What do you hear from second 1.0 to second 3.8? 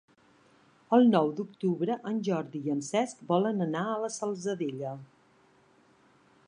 nou d'octubre en Jordi i en Cesc volen